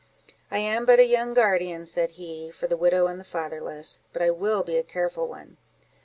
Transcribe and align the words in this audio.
—"I 0.49 0.57
am 0.57 0.87
but 0.87 0.97
a 0.99 1.05
young 1.05 1.35
guardian," 1.35 1.85
said 1.85 2.13
he, 2.17 2.49
"for 2.49 2.65
the 2.65 2.75
widow 2.75 3.05
and 3.05 3.19
the 3.19 3.23
fatherless; 3.23 3.99
but 4.13 4.23
I 4.23 4.31
will 4.31 4.63
be 4.63 4.77
a 4.79 4.83
careful 4.83 5.27
one. 5.27 5.57